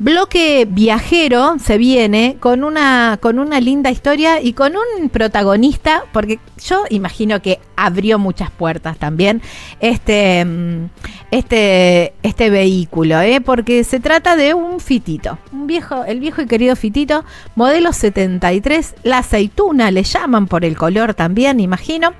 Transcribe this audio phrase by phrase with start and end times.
[0.00, 6.38] Bloque viajero se viene con una, con una linda historia y con un protagonista, porque
[6.64, 9.42] yo imagino que abrió muchas puertas también
[9.78, 10.86] este, mm,
[11.30, 13.42] este, este vehículo, ¿eh?
[13.42, 17.22] porque se trata de un fitito, un viejo, el viejo y querido fitito,
[17.54, 22.14] modelo 73, la aceituna le llaman por el color también, imagino.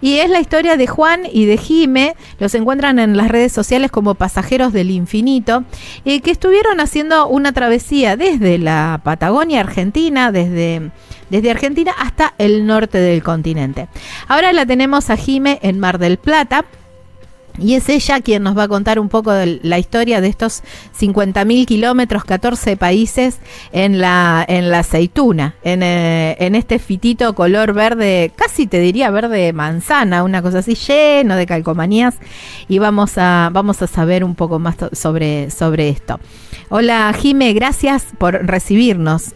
[0.00, 3.90] Y es la historia de Juan y de Jime, los encuentran en las redes sociales
[3.90, 5.64] como pasajeros del infinito,
[6.04, 10.90] y que estuvieron haciendo una travesía desde la Patagonia Argentina, desde,
[11.30, 13.88] desde Argentina hasta el norte del continente.
[14.28, 16.64] Ahora la tenemos a Jime en Mar del Plata
[17.58, 20.62] y es ella quien nos va a contar un poco de la historia de estos
[20.98, 23.38] 50.000 kilómetros, 14 países
[23.72, 29.10] en la, en la aceituna, en, eh, en, este fitito color verde, casi te diría
[29.10, 32.16] verde manzana, una cosa así, lleno de calcomanías.
[32.68, 36.20] Y vamos a, vamos a saber un poco más sobre, sobre esto.
[36.68, 39.34] Hola Jime, gracias por recibirnos.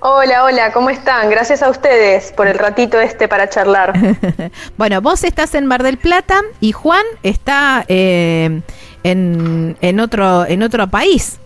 [0.00, 1.30] Hola, hola, ¿cómo están?
[1.30, 3.92] Gracias a ustedes por el ratito este para charlar.
[4.76, 8.60] bueno, vos estás en Mar del Plata y Juan está eh,
[9.02, 11.38] en, en, otro, en otro país.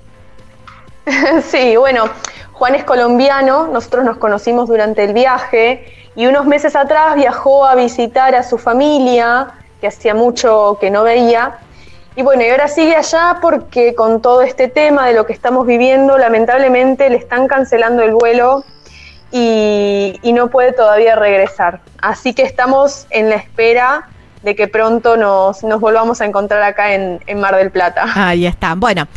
[1.51, 2.05] sí, bueno,
[2.53, 7.75] Juan es colombiano, nosotros nos conocimos durante el viaje y unos meses atrás viajó a
[7.75, 9.49] visitar a su familia,
[9.81, 11.59] que hacía mucho que no veía,
[12.21, 15.67] y bueno, y ahora sigue allá porque con todo este tema de lo que estamos
[15.67, 18.63] viviendo, lamentablemente le están cancelando el vuelo
[19.33, 21.81] y, no puede todavía regresar.
[22.03, 24.11] Así que estamos en la espera
[24.43, 28.05] de que pronto nos, volvamos a encontrar acá en, en Mar del Plata.
[28.15, 28.75] Ahí está.
[28.75, 29.09] Bueno.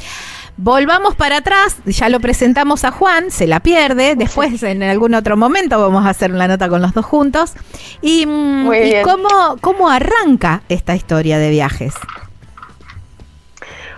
[0.56, 5.36] Volvamos para atrás, ya lo presentamos a Juan, se la pierde, después en algún otro
[5.36, 7.54] momento vamos a hacer la nota con los dos juntos.
[8.04, 11.96] ¿Y, mm, ¿y cómo, cómo arranca esta historia de viajes?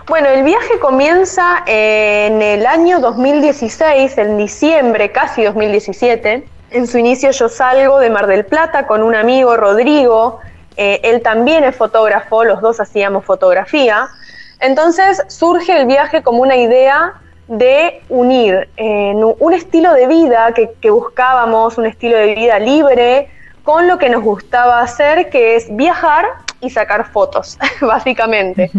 [0.08, 6.46] Bueno, el viaje comienza en el año 2016, en diciembre, casi 2017.
[6.70, 10.38] En su inicio yo salgo de Mar del Plata con un amigo, Rodrigo.
[10.76, 14.06] Eh, él también es fotógrafo, los dos hacíamos fotografía.
[14.60, 17.14] Entonces surge el viaje como una idea
[17.48, 23.28] de unir eh, un estilo de vida que, buscábamos, un estilo de vida libre,
[23.64, 26.26] con lo que nos gustaba hacer, que es viajar
[26.60, 28.70] y sacar fotos, básicamente.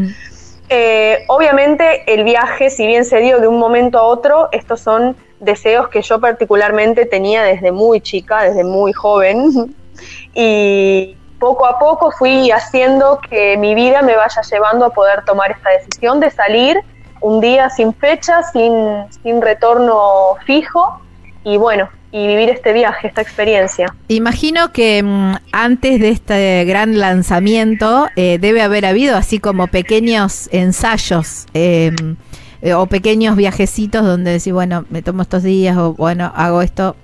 [0.70, 5.16] Eh, obviamente el viaje, si bien se dio de un momento a otro, estos son
[5.40, 9.74] deseos que yo particularmente tenía desde muy chica, desde muy joven,
[10.34, 15.52] y poco a poco fui haciendo que mi vida me vaya llevando a poder tomar
[15.52, 16.78] esta decisión de salir
[17.22, 21.00] un día sin fecha, sin, sin retorno fijo,
[21.44, 23.94] y bueno, y vivir este viaje, esta experiencia.
[24.08, 30.50] Imagino que mm, antes de este gran lanzamiento eh, debe haber habido así como pequeños
[30.52, 32.16] ensayos em,
[32.62, 36.96] eh, o pequeños viajecitos donde decís, bueno, me tomo estos días o bueno, hago esto.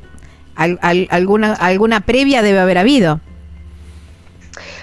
[0.55, 3.19] alguna, alguna previa debe haber habido.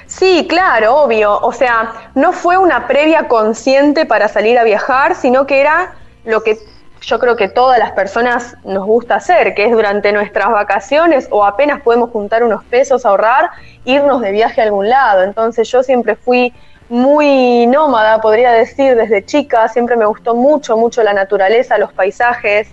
[0.07, 1.39] Sí, claro, obvio.
[1.41, 5.95] O sea, no fue una previa consciente para salir a viajar, sino que era
[6.25, 6.59] lo que
[7.01, 11.45] yo creo que todas las personas nos gusta hacer, que es durante nuestras vacaciones o
[11.45, 13.51] apenas podemos juntar unos pesos, ahorrar,
[13.85, 15.23] irnos de viaje a algún lado.
[15.23, 16.53] Entonces yo siempre fui
[16.89, 22.69] muy nómada, podría decir, desde chica, siempre me gustó mucho, mucho la naturaleza, los paisajes,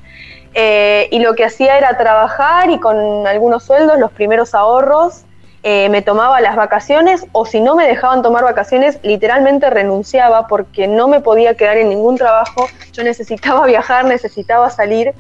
[0.54, 5.27] eh, y lo que hacía era trabajar y con algunos sueldos, los primeros ahorros,
[5.70, 10.88] eh, me tomaba las vacaciones o si no me dejaban tomar vacaciones, literalmente renunciaba porque
[10.88, 15.14] no me podía quedar en ningún trabajo, yo necesitaba viajar, necesitaba salir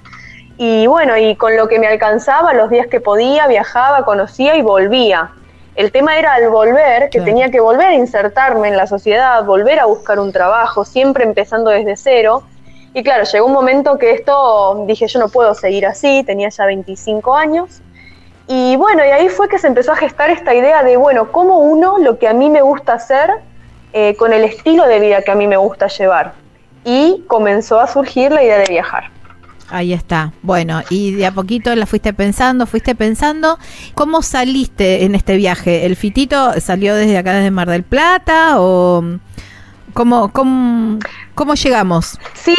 [0.58, 4.62] y bueno, y con lo que me alcanzaba, los días que podía, viajaba, conocía y
[4.62, 5.32] volvía.
[5.76, 9.82] El tema era al volver, que tenía que volver a insertarme en la sociedad, volver
[9.82, 12.44] a buscar un trabajo, siempre empezando desde cero.
[12.94, 16.66] Y claro, llegó un momento que esto, dije, yo no puedo seguir así, tenía ya
[16.66, 17.82] 25 años,
[18.48, 21.60] y bueno, y ahí fue que se empezó a gestar esta idea de, bueno, cómo
[21.60, 23.30] uno lo que a mí me gusta hacer
[23.94, 26.34] eh, con el estilo de vida que a mí me gusta llevar.
[26.86, 29.12] Y comenzó a surgir la idea de viajar.
[29.70, 30.32] Ahí está.
[30.44, 33.60] Bueno, y de a poquito la fuiste pensando, fuiste pensando.
[33.96, 35.86] ¿Cómo saliste en este viaje?
[35.86, 38.62] ¿El fitito salió desde acá, desde Mar del Plata?
[38.62, 39.04] ¿O
[39.94, 41.00] cómo, cómo,
[41.36, 42.18] cómo llegamos?
[42.34, 42.56] Sí,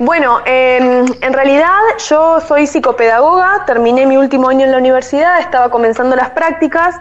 [0.00, 1.76] bueno, em, en realidad
[2.08, 6.96] yo soy psicopedagoga, terminé mi último año en la universidad, estaba comenzando las prácticas.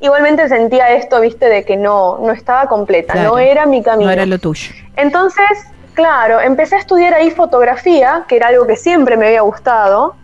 [0.00, 4.06] Igualmente sentía esto, viste, de que no, no estaba completa, no era mi camino.
[4.06, 4.72] No era lo tuyo.
[4.96, 10.14] Entonces, claro, empecé a estudiar ahí fotografía, que era algo que siempre me había gustado.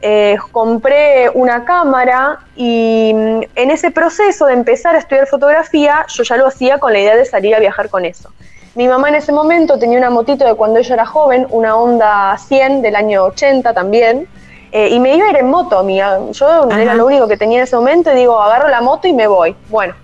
[0.00, 6.22] eh, compré una cámara y mm, en ese proceso de empezar a estudiar fotografía, yo
[6.22, 8.30] ya lo hacía con la idea de salir a viajar con eso.
[8.78, 12.38] Mi mamá en ese momento tenía una motito de cuando ella era joven, una Honda
[12.38, 14.28] 100 del año 80 también,
[14.70, 16.20] eh, y me iba a ir en moto, amiga.
[16.30, 19.12] Yo era lo único que tenía en ese momento y digo, agarro la moto y
[19.12, 19.56] me voy.
[19.68, 19.96] Bueno,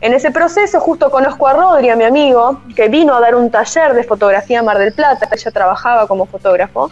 [0.00, 3.50] en ese proceso justo conozco a Rodri, a mi amigo, que vino a dar un
[3.50, 6.90] taller de fotografía en Mar del Plata, ella trabajaba como fotógrafo,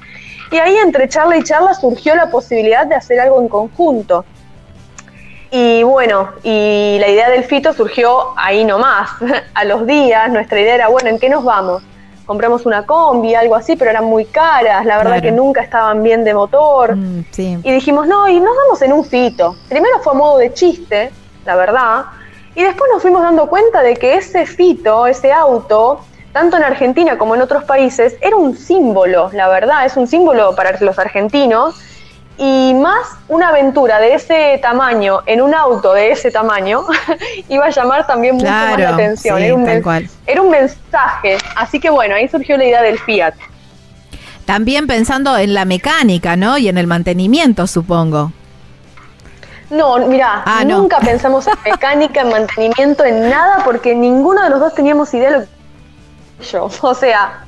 [0.50, 4.26] y ahí entre charla y charla surgió la posibilidad de hacer algo en conjunto.
[5.56, 9.08] Y bueno, y la idea del fito surgió ahí nomás,
[9.54, 11.80] a los días, nuestra idea era, bueno, ¿en qué nos vamos?
[12.26, 16.24] Compramos una combi, algo así, pero eran muy caras, la verdad que nunca estaban bien
[16.24, 16.96] de motor.
[16.96, 19.54] Mm, y dijimos, no, y nos vamos en un fito.
[19.68, 21.12] Primero fue a modo de chiste,
[21.46, 22.06] la verdad,
[22.56, 26.00] y después nos fuimos dando cuenta de que ese fito, ese auto,
[26.32, 30.56] tanto en Argentina como en otros países, era un símbolo, la verdad, es un símbolo
[30.56, 31.76] para los argentinos.
[32.36, 36.82] Y más una aventura de ese tamaño en un auto de ese tamaño
[37.48, 39.40] iba a llamar también mucho más la atención.
[39.40, 41.38] era, un era un mensaje.
[41.56, 43.34] Así que bueno, ahí surgió la idea del Fiat.
[44.44, 46.58] También pensando en la mecánica, ¿no?
[46.58, 48.32] Y en el mantenimiento, supongo.
[49.70, 54.60] No, mira, ah, nunca pensamos en mecánica, en mantenimiento, en nada, porque ninguno de los
[54.60, 56.68] dos teníamos idea de lo que yo.
[56.82, 57.44] O sea,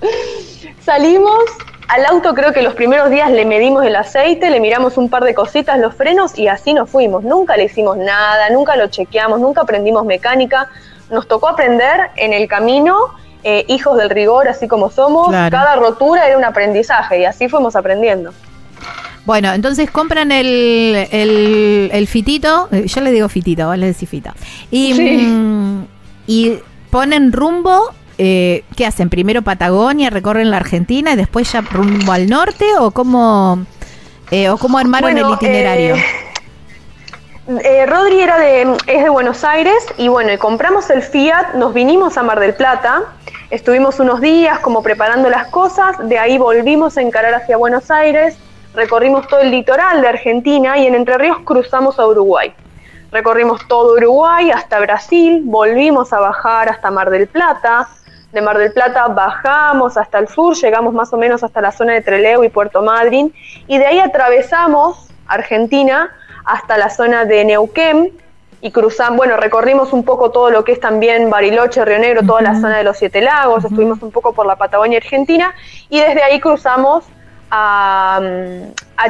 [0.84, 1.44] salimos
[1.88, 5.22] al auto, creo que los primeros días le medimos el aceite, le miramos un par
[5.24, 7.22] de cositas, los frenos y así nos fuimos.
[7.22, 10.68] Nunca le hicimos nada, nunca lo chequeamos, nunca aprendimos mecánica.
[11.10, 12.96] Nos tocó aprender en el camino,
[13.44, 15.30] eh, hijos del rigor, así como somos.
[15.30, 18.32] Cada rotura era un aprendizaje y así fuimos aprendiendo.
[19.24, 24.30] Bueno, entonces compran el, el, fitito, eh, yo le digo fitito, vos le decís fito.
[24.70, 25.86] Y, mm,
[26.26, 26.58] y
[26.90, 29.08] ponen rumbo, eh, ¿qué hacen?
[29.10, 33.64] Primero Patagonia, recorren la Argentina y después ya rumbo al norte o cómo,
[34.30, 35.96] eh, o cómo armaron el itinerario.
[37.46, 42.24] Rodri era de, es de Buenos Aires y bueno, compramos el Fiat, nos vinimos a
[42.24, 43.04] Mar del Plata,
[43.50, 48.36] estuvimos unos días como preparando las cosas, de ahí volvimos a encarar hacia Buenos Aires,
[48.74, 52.52] recorrimos todo el litoral de Argentina y en Entre Ríos cruzamos a Uruguay.
[53.12, 57.88] Recorrimos todo Uruguay hasta Brasil, volvimos a bajar hasta Mar del Plata.
[58.36, 61.94] De Mar del Plata bajamos hasta el sur, llegamos más o menos hasta la zona
[61.94, 63.32] de Trelew y Puerto Madryn
[63.66, 68.12] y de ahí atravesamos Argentina hasta la zona de Neuquén
[68.60, 72.42] y cruzamos, bueno, recorrimos un poco todo lo que es también Bariloche, Río Negro, toda
[72.42, 75.54] la zona de los Siete Lagos, estuvimos un poco por la Patagonia Argentina
[75.88, 77.04] y desde ahí cruzamos
[77.50, 78.20] a,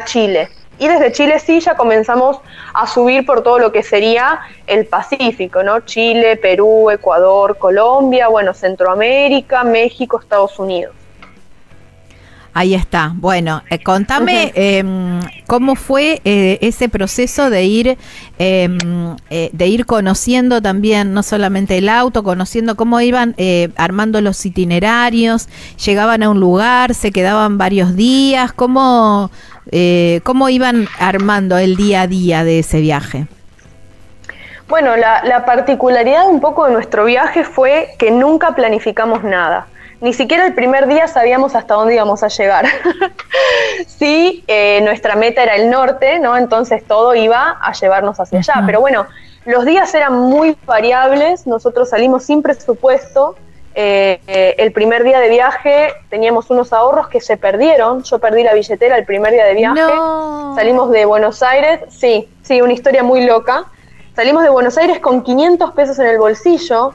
[0.05, 0.51] Chile.
[0.79, 2.39] Y desde Chile sí ya comenzamos
[2.75, 5.81] a subir por todo lo que sería el Pacífico, ¿no?
[5.81, 10.95] Chile, Perú, Ecuador, Colombia, bueno, Centroamérica, México, Estados Unidos.
[12.59, 13.13] Ahí está.
[13.15, 17.99] Bueno, eh, contame em, cómo fue eh, ese proceso de ir
[18.39, 18.79] em,
[19.29, 23.35] eh, de ir conociendo también no solamente el auto, conociendo cómo iban
[23.77, 25.51] armando los itinerarios,
[25.85, 29.31] llegaban a un lugar, se quedaban varios días, cómo
[30.23, 33.27] cómo iban armando el día a día de ese viaje.
[34.67, 39.67] Bueno, la, la particularidad un poco de nuestro viaje fue que nunca planificamos nada
[40.01, 42.67] ni siquiera el primer día sabíamos hasta dónde íbamos a llegar.
[43.87, 46.37] sí, eh, nuestra meta era el norte, ¿no?
[46.37, 48.63] Entonces todo iba a llevarnos hacia allá.
[48.67, 49.07] Pero bueno,
[49.45, 53.37] los días eran muy variables, nosotros salimos sin presupuesto.
[53.79, 58.03] Eh, eh, el primer día de viaje teníamos unos ahorros que se perdieron.
[58.03, 59.93] Yo perdí la billetera el primer día de viaje.
[60.55, 63.67] Salimos de Buenos Aires, sí, sí, una historia muy loca.
[64.15, 66.95] Salimos de Buenos Aires con 500 pesos en el bolsillo,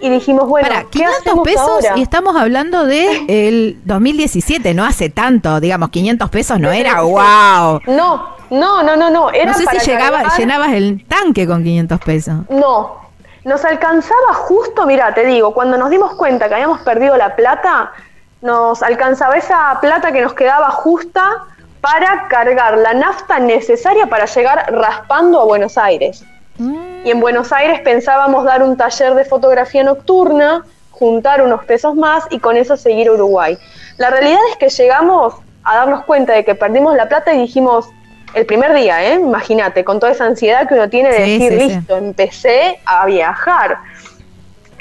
[0.00, 5.60] y dijimos, bueno, Para, 500 pesos y estamos hablando de el 2017, no hace tanto,
[5.60, 7.80] digamos, 500 pesos no era wow.
[7.86, 12.00] No, no, no, no, no, era No sé si llegaba, llenabas el tanque con 500
[12.00, 12.34] pesos.
[12.50, 12.96] No,
[13.44, 17.92] nos alcanzaba justo, mira, te digo, cuando nos dimos cuenta que habíamos perdido la plata,
[18.40, 21.44] nos alcanzaba esa plata que nos quedaba justa
[21.80, 26.24] para cargar la nafta necesaria para llegar raspando a Buenos Aires.
[26.58, 32.24] Y en Buenos Aires pensábamos dar un taller de fotografía nocturna, juntar unos pesos más
[32.30, 33.58] y con eso seguir a Uruguay.
[33.96, 37.88] La realidad es que llegamos a darnos cuenta de que perdimos la plata y dijimos,
[38.34, 39.14] el primer día, ¿eh?
[39.14, 43.78] imagínate, con toda esa ansiedad que uno tiene de decir, listo, empecé a viajar.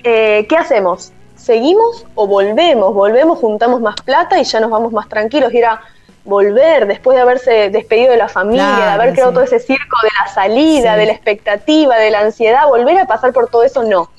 [0.04, 1.12] Eh, ¿Qué hacemos?
[1.36, 2.94] ¿Seguimos o volvemos?
[2.94, 5.54] Volvemos, juntamos más plata y ya nos vamos más tranquilos.
[5.54, 5.82] Y era,
[6.24, 10.10] volver después de haberse despedido de la familia, de haber creado todo ese circo de
[10.20, 14.10] la salida, de la expectativa, de la ansiedad, volver a pasar por todo eso, no.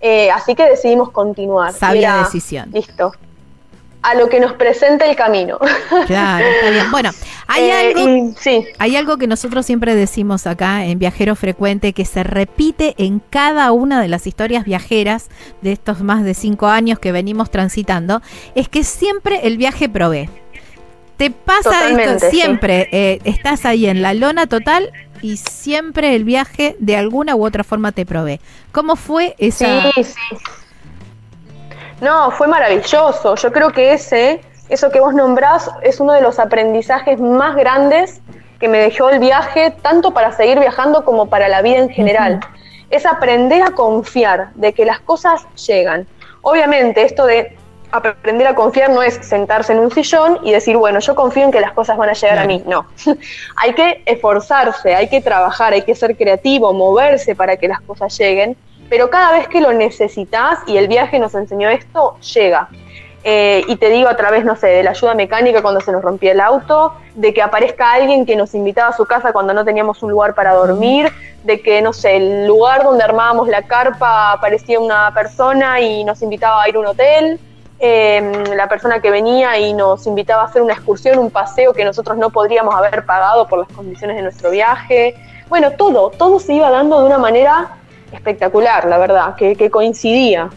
[0.00, 1.72] Eh, así que decidimos continuar.
[1.72, 2.70] Sabia decisión.
[2.72, 3.12] Listo.
[4.02, 5.58] A lo que nos presenta el camino.
[6.06, 6.90] Claro, está bien.
[6.90, 7.10] Bueno,
[7.46, 8.66] Hay, algo, sí.
[8.78, 13.70] hay algo que nosotros siempre decimos acá en Viajero Frecuente que se repite en cada
[13.70, 15.28] una de las historias viajeras
[15.60, 18.22] de estos más de cinco años que venimos transitando,
[18.56, 20.28] es que siempre el viaje provee.
[21.22, 26.74] Te pasa esto, siempre eh, estás ahí en la lona total y siempre el viaje
[26.80, 28.40] de alguna u otra forma te provee.
[28.72, 29.92] ¿Cómo fue esa?
[29.92, 30.36] Sí, sí.
[32.00, 33.36] No, fue maravilloso.
[33.36, 38.20] Yo creo que ese eso que vos nombrás es uno de los aprendizajes más grandes
[38.58, 42.40] que me dejó el viaje, tanto para seguir viajando como para la vida en general.
[42.90, 46.04] Es aprender a confiar de que las cosas llegan.
[46.40, 47.56] Obviamente, esto de
[47.92, 51.52] aprender a confiar no es sentarse en un sillón y decir, bueno, yo confío en
[51.52, 52.62] que las cosas van a llegar a mí.
[52.66, 52.86] No.
[53.56, 58.16] hay que esforzarse, hay que trabajar, hay que ser creativo, moverse para que las cosas
[58.18, 58.56] lleguen.
[58.88, 62.68] Pero cada vez que lo necesitas, y el viaje nos enseñó esto, llega.
[63.24, 66.02] Eh, y te digo a través, no sé, de la ayuda mecánica cuando se nos
[66.02, 69.64] rompía el auto, de que aparezca alguien que nos invitaba a su casa cuando no
[69.64, 71.10] teníamos un lugar para dormir,
[71.44, 76.20] de que, no sé, el lugar donde armábamos la carpa aparecía una persona y nos
[76.22, 77.40] invitaba a ir a un hotel,
[77.82, 81.84] em, la persona que venía y nos invitaba a hacer una excursión, un paseo que
[81.84, 85.16] nosotros no podríamos haber pagado por las condiciones de nuestro viaje.
[85.48, 87.76] Bueno, todo, todo se iba dando de una manera
[88.12, 90.48] espectacular, la verdad, que coincidía.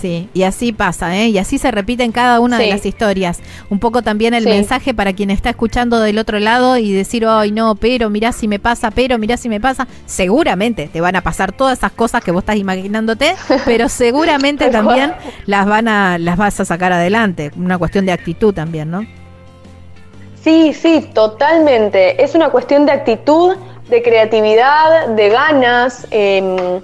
[0.00, 1.28] Sí, y así pasa, ¿eh?
[1.28, 3.40] Y así se repite en cada una de las historias.
[3.70, 7.50] Un poco también el mensaje para quien está escuchando del otro lado y decir, ay,
[7.50, 9.88] no, pero mirá si me pasa, pero mirá si me pasa.
[10.04, 13.34] Seguramente te van a pasar todas esas cosas que vos estás imaginándote,
[13.64, 15.14] pero seguramente también
[15.46, 17.50] las van a, las vas a sacar adelante.
[17.56, 19.06] Una cuestión de actitud también, ¿no?
[20.42, 22.22] Sí, sí, totalmente.
[22.22, 23.56] Es una cuestión de actitud,
[23.88, 26.06] de creatividad, de ganas.
[26.10, 26.82] Eh,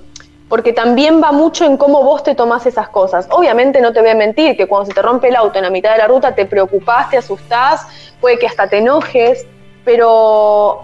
[0.53, 3.27] porque también va mucho en cómo vos te tomás esas cosas.
[3.31, 5.71] Obviamente no te voy a mentir que cuando se te rompe el auto en la
[5.71, 7.87] mitad de la ruta te preocupás, te asustás,
[8.21, 9.47] puede que hasta te enojes,
[9.83, 10.83] pero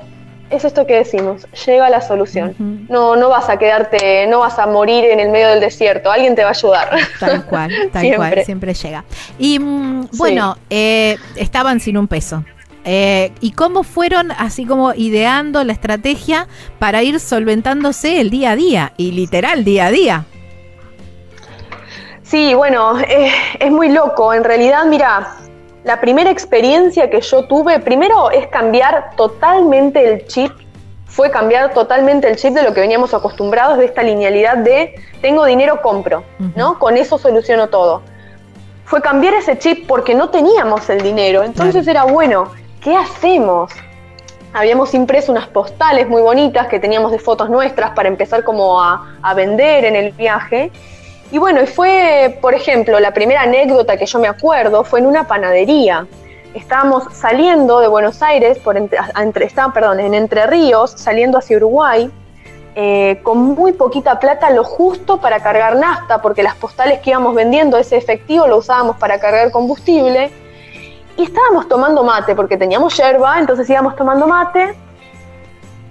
[0.48, 2.56] es esto que decimos, llega la solución.
[2.88, 6.34] No, no vas a quedarte, no vas a morir en el medio del desierto, alguien
[6.34, 6.88] te va a ayudar.
[7.20, 9.04] Tal cual, tal cual, siempre llega.
[9.38, 12.42] Y mm, bueno, eh, estaban sin un peso.
[12.90, 18.56] Eh, ¿Y cómo fueron así como ideando la estrategia para ir solventándose el día a
[18.56, 20.24] día y literal día a día?
[22.22, 23.30] Sí, bueno, eh,
[23.60, 24.32] es muy loco.
[24.32, 25.36] En realidad, mira,
[25.84, 30.52] la primera experiencia que yo tuve, primero es cambiar totalmente el chip,
[31.04, 35.44] fue cambiar totalmente el chip de lo que veníamos acostumbrados, de esta linealidad de tengo
[35.44, 36.24] dinero, compro,
[36.56, 36.78] ¿no?
[36.78, 38.00] Con eso soluciono todo.
[38.86, 42.50] Fue cambiar ese chip porque no teníamos el dinero, entonces era bueno,
[42.82, 43.72] ¿qué hacemos?
[44.52, 49.04] Habíamos impreso unas postales muy bonitas que teníamos de fotos nuestras para empezar como a,
[49.34, 50.72] vender en el viaje.
[51.30, 55.06] Y bueno, y fue, por ejemplo, la primera anécdota que yo me acuerdo fue en
[55.06, 56.06] una panadería.
[56.54, 58.98] Estábamos saliendo de Buenos Aires, por entre,
[59.74, 62.10] perdón, en Entre Ríos, saliendo hacia Uruguay,
[62.74, 67.34] eh, con muy poquita plata, lo justo para cargar nafta, porque las postales que íbamos
[67.34, 70.30] vendiendo, ese efectivo lo usábamos para cargar combustible
[71.18, 74.74] y estábamos tomando mate, porque teníamos yerba, entonces íbamos tomando mate.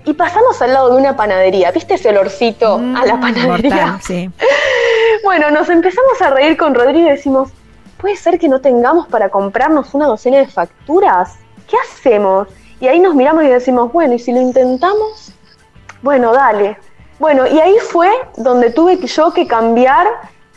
[0.05, 1.69] Y pasamos al lado de una panadería.
[1.72, 4.00] ¿Viste ese olorcito a la mm, panadería?
[4.01, 4.31] sí.
[5.24, 7.50] Bueno, nos empezamos a reír con Rodrigo y decimos,
[7.98, 11.36] ¿puede ser que no tengamos para comprarnos una docena de facturas?
[11.67, 12.48] ¿Qué hacemos?
[12.79, 15.34] Y ahí nos miramos y decimos, bueno, ¿y si lo intentamos?
[16.01, 16.77] Bueno, dale.
[17.19, 20.07] Bueno, y ahí fue donde tuve yo que cambiar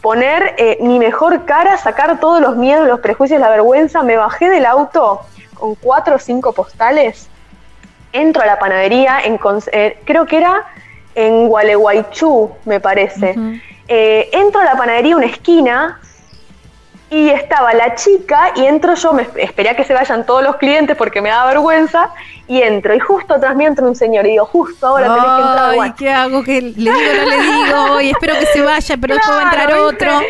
[0.01, 4.03] poner eh, mi mejor cara, sacar todos los miedos, los prejuicios, la vergüenza.
[4.03, 5.21] Me bajé del auto
[5.55, 7.29] con cuatro o cinco postales,
[8.13, 9.39] entro a la panadería, en,
[9.73, 10.65] eh, creo que era
[11.15, 13.37] en Gualeguaychú, me parece.
[13.89, 16.01] Eh, entro a la panadería, una esquina,
[17.11, 20.57] y estaba la chica y entro yo, me esperé a que se vayan todos los
[20.57, 22.11] clientes porque me da vergüenza
[22.47, 25.43] y entro y justo atrás me entra un señor y digo, justo ahora tenés que
[25.43, 25.75] entrar.
[25.81, 26.45] Ay, ¿qué hago?
[26.45, 28.01] ¿Qué le digo, no le digo?
[28.01, 30.21] Y espero que se vaya, pero después va a entrar otro.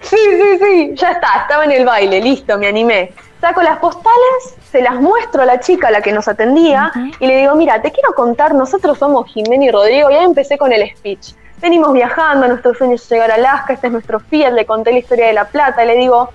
[0.00, 3.12] Sí, sí, sí, ya está, estaba en el baile, listo, me animé.
[3.40, 7.26] Saco las postales, se las muestro a la chica, a la que nos atendía, y
[7.26, 10.72] le digo, mira, te quiero contar, nosotros somos Jimena y Rodrigo, y ahí empecé con
[10.72, 14.66] el speech venimos viajando, nuestro sueño es llegar a Alaska, este es nuestro Fiat, le
[14.66, 16.30] conté la historia de La Plata, le digo,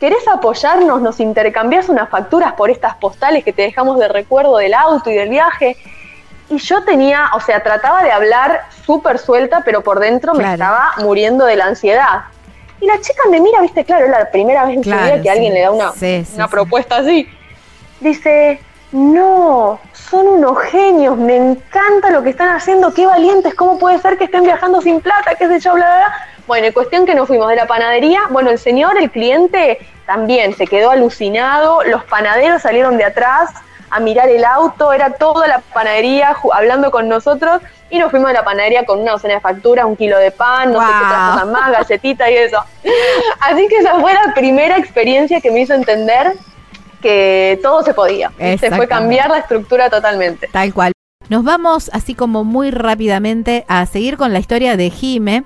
[0.00, 1.00] ¿querés apoyarnos?
[1.00, 5.14] ¿Nos intercambiás unas facturas por estas postales que te dejamos de recuerdo del auto y
[5.14, 5.76] del viaje?
[6.48, 10.92] Y yo tenía, o sea, trataba de hablar súper suelta, pero por dentro me estaba
[10.98, 12.24] muriendo de la ansiedad.
[12.80, 15.30] Y la chica me mira, viste, claro, es la primera vez en su vida que
[15.30, 15.92] alguien le da una,
[16.34, 17.28] una propuesta así.
[18.00, 18.60] Dice,
[18.92, 24.18] no, son unos genios, me encanta lo que están haciendo, qué valientes, cómo puede ser
[24.18, 26.28] que estén viajando sin plata, qué sé yo, bla, bla, bla.
[26.46, 30.54] Bueno, en cuestión que nos fuimos de la panadería, bueno, el señor, el cliente, también
[30.54, 33.50] se quedó alucinado, los panaderos salieron de atrás,
[33.92, 38.32] a mirar el auto, era toda la panadería hablando con nosotros y nos fuimos a
[38.32, 41.30] la panadería con una docena de facturas, un kilo de pan, no sé qué otras
[41.30, 42.64] cosas más, galletita y eso.
[43.40, 46.32] Así que esa fue la primera experiencia que me hizo entender
[47.02, 48.32] que todo se podía.
[48.38, 50.48] Se fue cambiar la estructura totalmente.
[50.50, 50.92] Tal cual.
[51.28, 55.44] Nos vamos así como muy rápidamente a seguir con la historia de Jime,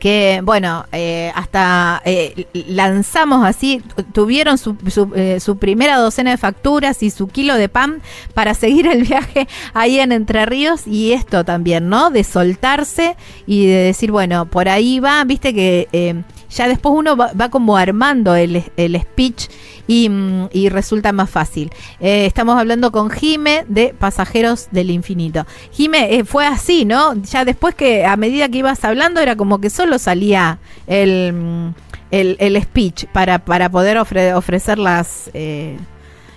[0.00, 3.82] que bueno, eh, hasta eh, lanzamos así,
[4.12, 4.76] tuvieron su,
[5.14, 8.02] eh, su, primera docena de facturas y su kilo de pan
[8.34, 12.10] para seguir el viaje ahí en Entre Ríos y esto también, ¿no?
[12.10, 17.48] De soltarse y de decir, bueno, por ahí va, viste que ya después uno va,
[17.50, 19.48] como armando el, el speech
[19.90, 21.70] Mm, y, resulta más fácil.
[21.98, 25.46] Eh, estamos hablando con Jime de Pasajeros del Infinito.
[25.72, 27.14] Jime, eh, fue así, ¿no?
[27.22, 31.74] Ya después que a medida que ibas hablando era como que solo salía el, mm,
[32.12, 35.76] el, speech para, para poder ofrecer las, eh,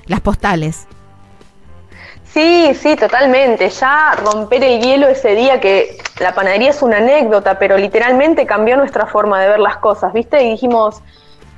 [0.07, 0.87] las postales.
[2.33, 3.69] Sí, sí, totalmente.
[3.69, 8.75] Ya romper el hielo ese día, que la panadería es una anécdota, pero literalmente cambió
[8.75, 10.43] nuestra forma de ver las cosas, ¿viste?
[10.43, 11.01] Y dijimos,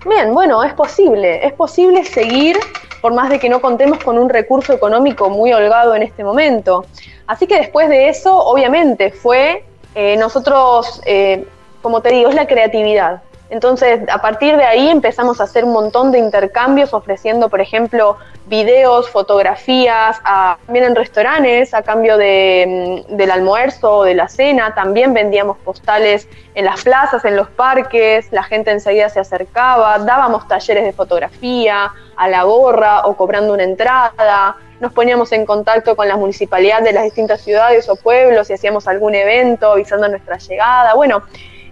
[0.05, 2.59] Bien, bueno, es posible, es posible seguir
[3.01, 6.85] por más de que no contemos con un recurso económico muy holgado en este momento.
[7.25, 9.65] Así que después de eso, obviamente, fue
[9.95, 11.47] eh, nosotros, eh,
[11.81, 13.23] como te digo, es la creatividad.
[13.49, 18.17] Entonces, a partir de ahí empezamos a hacer un montón de intercambios ofreciendo, por ejemplo,
[18.47, 20.21] videos, fotografías,
[20.65, 24.73] también en restaurantes, a cambio de, mm, del almuerzo o de la cena.
[24.73, 30.47] También vendíamos postales en las plazas, en los parques, la gente enseguida se acercaba, dábamos
[30.47, 34.57] talleres de fotografía a la gorra o cobrando una entrada.
[34.79, 38.87] Nos poníamos en contacto con la municipalidad de las distintas ciudades o pueblos y hacíamos
[38.87, 40.93] algún evento avisando nuestra llegada.
[40.95, 41.23] Bueno,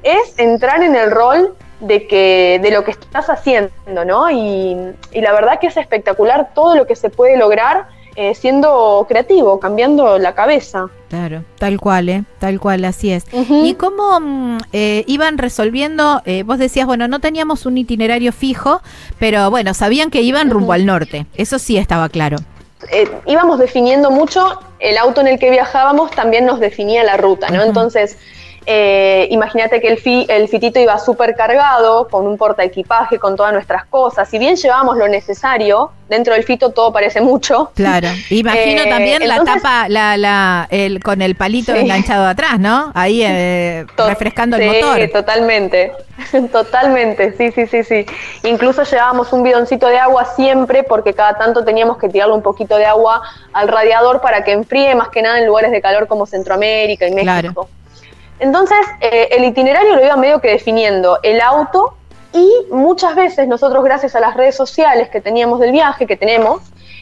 [0.03, 3.71] es entrar en el rol de que de lo que estás haciendo,
[4.05, 4.29] ¿no?
[4.31, 4.75] Y,
[5.13, 10.17] la verdad que es espectacular todo lo que se puede lograr eh, siendo creativo, cambiando
[10.17, 10.87] la cabeza.
[11.09, 12.23] Claro, tal cual, ¿eh?
[12.39, 13.25] Tal cual, así es.
[13.31, 16.21] ¿Y cómo mm, eh, iban resolviendo?
[16.25, 18.81] Eh, vos decías, bueno, no teníamos un itinerario fijo,
[19.19, 22.37] pero bueno, sabían que iban rumbo al norte, eso sí estaba claro.
[23.25, 27.63] íbamos definiendo mucho, el auto en el que viajábamos también nos definía la ruta, ¿no?
[27.63, 28.17] Entonces,
[28.65, 33.53] eh, imagínate que el, el fitito iba súper cargado, con un porta equipaje, con todas
[33.53, 34.29] nuestras cosas.
[34.29, 37.71] Si bien llevábamos lo necesario, dentro del fito todo parece mucho.
[37.75, 38.07] Claro.
[38.29, 42.91] Imagino eh, también la tapa, la, la, el, con el palito enganchado atrás, ¿no?
[42.93, 45.09] Ahí eh, refrescando el motor.
[45.11, 45.91] Totalmente.
[46.51, 48.05] totalmente, sí, sí, sí, sí.
[48.43, 52.77] Incluso llevábamos un bidoncito de agua siempre porque cada tanto teníamos que tirarle un poquito
[52.77, 53.21] de agua
[53.51, 57.11] al radiador para que enfríe, más que nada en lugares de calor como Centroamérica y
[57.11, 57.23] México.
[57.23, 57.82] Claro.
[58.39, 61.95] Entonces, eh, el itinerario lo iba medio que definiendo el auto
[62.33, 66.61] y muchas veces nosotros, gracias a las redes sociales que teníamos del viaje, que tenemos,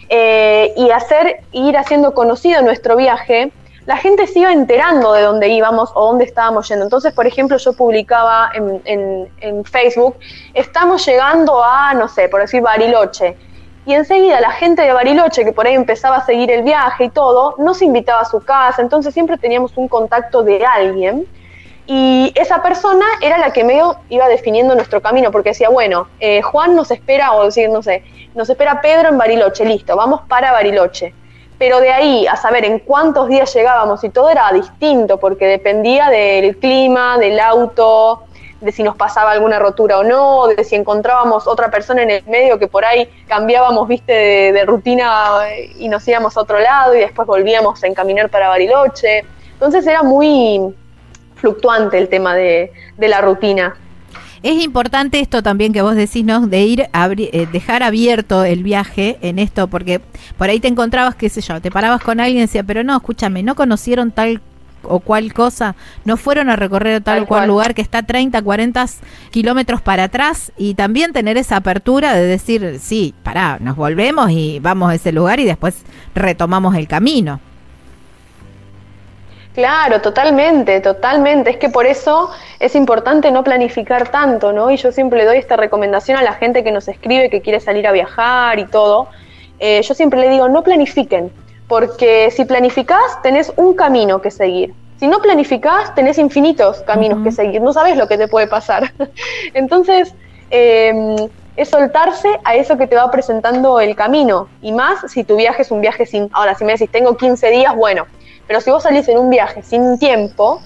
[0.09, 3.51] eh, y hacer, ir haciendo conocido nuestro viaje,
[3.85, 6.83] la gente se iba enterando de dónde íbamos o dónde estábamos yendo.
[6.83, 10.17] Entonces, por ejemplo, yo publicaba en, en Facebook,
[10.53, 13.37] estamos llegando a, no sé, por decir Bariloche
[13.85, 17.09] y enseguida la gente de Bariloche, que por ahí empezaba a seguir el viaje y
[17.09, 21.27] todo, nos invitaba a su casa, entonces siempre teníamos un contacto de alguien.
[21.87, 26.41] Y esa persona era la que medio iba definiendo nuestro camino, porque decía, bueno, eh,
[26.41, 28.03] Juan nos espera, o decir, no sé,
[28.35, 31.13] nos espera Pedro en Bariloche, listo, vamos para Bariloche.
[31.57, 36.09] Pero de ahí a saber en cuántos días llegábamos y todo era distinto, porque dependía
[36.09, 38.23] del clima, del auto,
[38.61, 42.23] de si nos pasaba alguna rotura o no, de si encontrábamos otra persona en el
[42.25, 45.39] medio que por ahí cambiábamos, viste, de, rutina
[45.77, 49.25] y nos íbamos a otro lado y después volvíamos a encaminar para Bariloche.
[49.53, 50.73] Entonces era muy
[51.35, 53.75] fluctuante el tema de, la rutina.
[54.43, 56.47] Es importante esto también que vos decís, ¿no?
[56.47, 60.01] De ir a eh, dejar abierto el viaje en esto, porque
[60.37, 62.95] por ahí te encontrabas, qué sé yo, te parabas con alguien y decía, pero no,
[62.95, 64.41] escúchame, no conocieron tal
[64.83, 68.85] o cual cosa, no fueron a recorrer tal, o cual, lugar que está 30, 40
[69.31, 74.59] kilómetros para atrás y también tener esa apertura de decir, sí, pará, nos volvemos y
[74.59, 75.83] vamos a ese lugar y después
[76.15, 77.39] retomamos el camino.
[79.53, 81.49] Claro, totalmente, totalmente.
[81.49, 84.71] Es que por eso es importante no planificar tanto, ¿no?
[84.71, 87.59] Y yo siempre le doy esta recomendación a la gente que nos escribe, que quiere
[87.59, 89.09] salir a viajar y todo.
[89.59, 91.31] Eh, yo siempre le digo, no planifiquen
[91.71, 94.73] porque si planificás tenés un camino que seguir.
[94.97, 98.91] Si no planificás, tenés infinitos caminos que seguir, no sabes lo que te puede pasar.
[99.53, 100.13] Entonces,
[100.49, 101.15] em,
[101.55, 104.49] es soltarse a eso que te va presentando el camino.
[104.61, 106.29] Y más si tu viaje es un viaje sin...
[106.33, 108.05] Ahora, si me decís, tengo 15 días, bueno,
[108.47, 110.61] pero si vos salís en un viaje sin tiempo,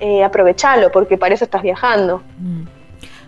[0.00, 2.22] eh, aprovechalo, porque para eso estás viajando.
[2.38, 2.62] Mm.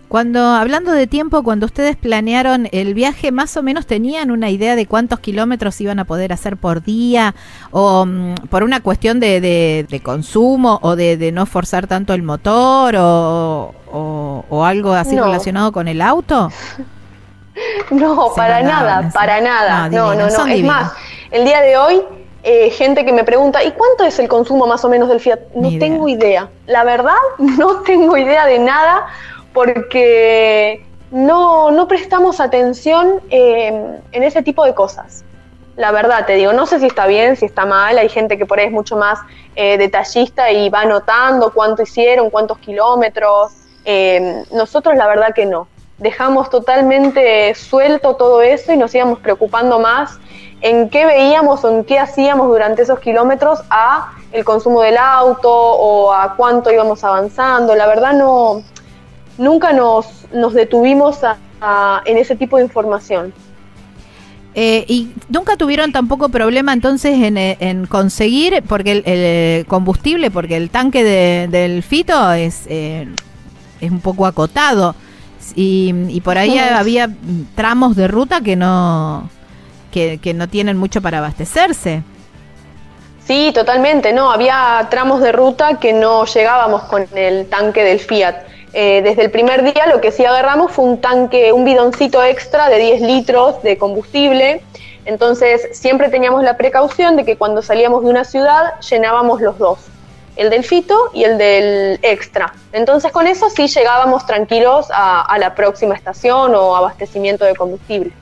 [0.08, 4.74] Cuando, hablando de tiempo, cuando ustedes planearon el viaje, más o menos tenían una idea
[4.74, 7.34] de cuántos kilómetros iban a poder hacer por día,
[7.70, 12.96] o mm, por una cuestión de, de, consumo, o de, no forzar tanto el motor,
[12.96, 13.74] o,
[14.48, 16.50] o, algo así relacionado con el auto.
[17.90, 19.88] No, para nada, para nada.
[19.88, 20.46] No, no, no.
[20.46, 20.92] Es más,
[21.32, 22.00] el día de hoy
[22.44, 25.40] eh, gente que me pregunta, ¿y cuánto es el consumo más o menos del Fiat?
[25.56, 26.48] No tengo idea.
[26.66, 29.06] La verdad, no tengo idea de nada
[29.52, 35.24] porque no, no prestamos atención eh, en ese tipo de cosas.
[35.76, 37.98] La verdad, te digo, no sé si está bien, si está mal.
[37.98, 39.20] Hay gente que por ahí es mucho más
[39.54, 43.52] eh, detallista y va anotando cuánto hicieron, cuántos kilómetros.
[44.52, 45.68] nosotros la verdad que no.
[45.98, 50.18] Dejamos totalmente suelto todo eso y nos íbamos preocupando más
[50.60, 55.50] en qué veíamos o en qué hacíamos durante esos kilómetros a el consumo del auto
[55.50, 57.74] o a cuánto íbamos avanzando.
[57.74, 58.62] La verdad no,
[59.38, 61.18] nunca nos, nos detuvimos
[62.04, 63.32] en ese tipo de información.
[64.54, 70.68] Eh, y nunca tuvieron tampoco problema entonces en, conseguir, porque el, eh, combustible, porque el
[70.68, 71.04] tanque
[71.48, 73.08] del fito es, eh,
[73.80, 74.94] es un poco acotado.
[75.54, 77.08] Y, y por ahí había
[77.54, 79.30] tramos de ruta que no,
[79.92, 82.02] que, no tienen mucho para abastecerse.
[83.26, 88.47] Sí, totalmente, no, había tramos de ruta que no llegábamos con el tanque del Fiat.
[88.72, 92.68] Eh, desde el primer día lo que sí agarramos fue un tanque, un bidoncito extra
[92.68, 94.62] de 10 litros de combustible.
[95.04, 99.78] Entonces siempre teníamos la precaución de que cuando salíamos de una ciudad llenábamos los dos,
[100.36, 102.52] el del Fito y el del extra.
[102.72, 108.12] Entonces con eso sí llegábamos tranquilos a la próxima estación o abastecimiento de combustible.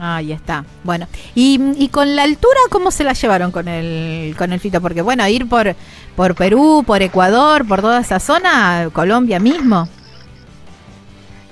[0.00, 0.64] Ahí está.
[0.84, 4.80] Bueno, y, con la altura, ¿cómo se la llevaron con el, con el fito?
[4.80, 5.74] Porque bueno, ir por,
[6.14, 9.88] por Perú, por Ecuador, por toda esa zona, Colombia mismo.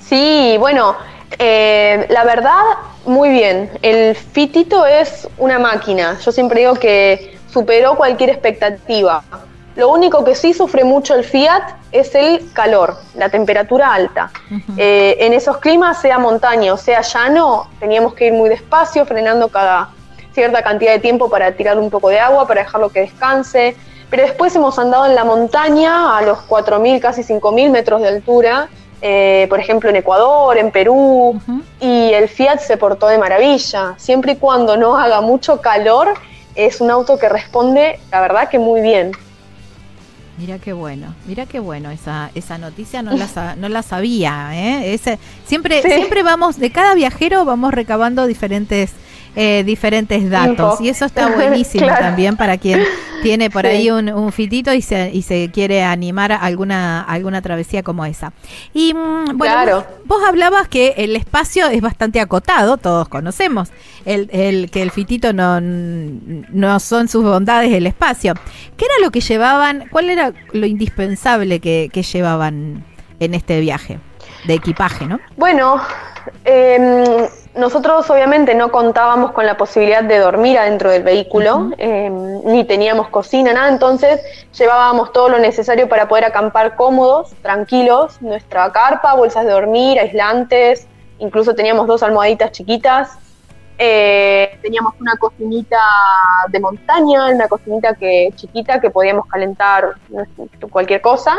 [0.01, 0.95] Sí, bueno,
[1.39, 2.63] eh, la verdad,
[3.05, 3.71] muy bien.
[3.83, 6.19] El fitito es una máquina.
[6.25, 9.25] Yo siempre digo que superó cualquier expectativa.
[9.77, 11.63] Lo único que sí sufre mucho el Fiat
[11.93, 14.31] es el calor, la temperatura alta.
[14.79, 19.49] Eh, en esos climas, sea montaña o sea llano, teníamos que ir muy despacio, frenando
[19.49, 19.91] cada
[20.33, 23.77] cierta cantidad de tiempo para tirar un poco de agua, para dejarlo que descanse.
[24.09, 28.69] Pero después hemos andado en la montaña a los 4.000, casi 5.000 metros de altura,
[29.03, 31.39] eh, por ejemplo en Ecuador, en Perú,
[31.81, 33.95] y el Fiat se portó de maravilla.
[33.99, 36.15] Siempre y cuando no haga mucho calor,
[36.55, 39.13] es un auto que responde, la verdad, que muy bien.
[40.39, 44.93] Mira qué bueno, mira qué bueno esa esa noticia no la no la sabía, ¿eh?
[44.93, 48.93] Ese, siempre siempre vamos de cada viajero vamos recabando diferentes
[49.37, 50.81] eh, diferentes datos.
[50.81, 52.83] Y eso está buenísimo también para quien
[53.23, 57.83] tiene por ahí un, fitito y se, y se quiere animar a alguna, alguna travesía
[57.83, 58.33] como esa.
[58.73, 63.71] Y mm, bueno, vos, hablabas que el espacio es bastante acotado, todos conocemos
[64.07, 68.35] el, el, que el fitito no, no son sus bondades el espacio.
[68.77, 69.85] ¿Qué era lo que llevaban?
[69.91, 72.85] ¿Cuál era lo indispensable que, que llevaban
[73.21, 73.99] en este viaje?
[74.47, 75.21] De equipaje, ¿no?
[75.37, 75.81] Bueno,
[76.45, 82.65] eh, nosotros obviamente no contábamos con la posibilidad de dormir adentro del vehículo, eh, ni
[82.65, 84.21] teníamos cocina, nada, entonces
[84.57, 90.87] llevábamos todo lo necesario para poder acampar cómodos, tranquilos, nuestra carpa, bolsas de dormir, aislantes,
[91.19, 93.19] incluso teníamos dos almohaditas chiquitas,
[93.79, 95.79] eh, teníamos una cocinita
[96.49, 99.95] de montaña, una cocinita que chiquita que podíamos calentar
[100.71, 101.39] cualquier cosa.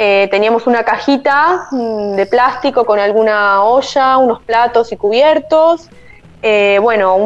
[0.00, 5.90] Eh, teníamos una cajita mm, de plástico con alguna olla, unos platos y cubiertos.
[6.40, 7.16] Eh, bueno,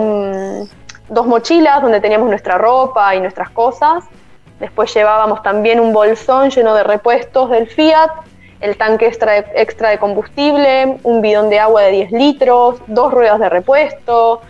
[1.11, 4.05] dos mochilas donde teníamos nuestra ropa y nuestras cosas.
[4.59, 8.11] Después llevábamos también un bolsón lleno de repuestos del Fiat,
[8.61, 13.13] el tanque extra de, extra de combustible, un bidón de agua de 10 litros, dos
[13.13, 14.41] ruedas de repuesto,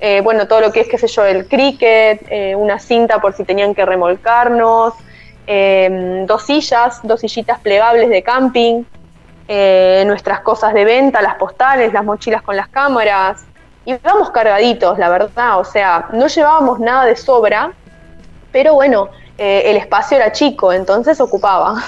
[0.00, 2.20] eh, bueno, todo lo que es, qué sé yo, el cricket,
[2.56, 4.92] una cinta por si tenían que remolcarnos,
[5.52, 8.84] Em, dos sillas, dos sillitas plegables de camping,
[9.48, 13.44] eh, nuestras cosas de venta, las postales, las mochilas con las cámaras.
[13.84, 17.72] Y vamos cargaditos, la verdad, o sea, no llevábamos nada de sobra,
[18.52, 19.08] pero bueno,
[19.38, 21.82] eh, el espacio era chico, entonces ocupaba.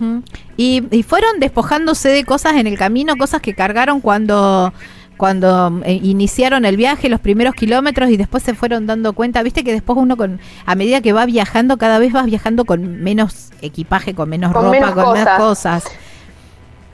[0.56, 4.72] y, y, fueron despojándose de cosas en el camino, cosas que cargaron cuando
[5.18, 9.64] cuando eh, iniciaron el viaje, los primeros kilómetros y después se fueron dando cuenta, viste
[9.64, 13.50] que después uno con a medida que va viajando, cada vez vas viajando con menos
[13.60, 15.84] equipaje, con menos ropa, con menos cosas.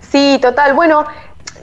[0.00, 0.74] Sí, total.
[0.74, 1.04] Bueno,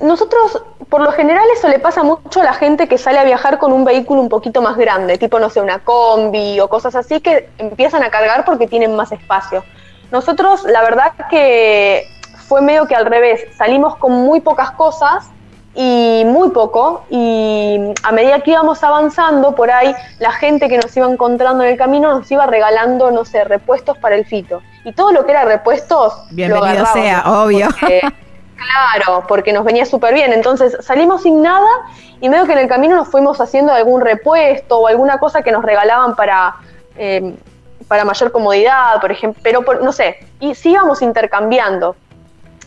[0.01, 3.57] nosotros por lo general eso le pasa mucho a la gente que sale a viajar
[3.57, 7.21] con un vehículo un poquito más grande, tipo no sé, una combi o cosas así
[7.21, 9.63] que empiezan a cargar porque tienen más espacio.
[10.11, 12.05] Nosotros la verdad que
[12.47, 15.31] fue medio que al revés, salimos con muy pocas cosas
[15.73, 20.95] y muy poco y a medida que íbamos avanzando por ahí la gente que nos
[20.97, 24.61] iba encontrando en el camino nos iba regalando no sé repuestos para el fito.
[24.83, 27.69] Y todo lo que era repuestos bienvenido sea obvio.
[27.79, 31.69] claro porque nos venía súper bien entonces salimos sin nada
[32.19, 35.51] y medio que en el camino nos fuimos haciendo algún repuesto o alguna cosa que
[35.51, 36.57] nos regalaban para
[36.95, 37.33] eh,
[37.87, 41.95] para mayor comodidad por ejemplo pero no sé y sí íbamos intercambiando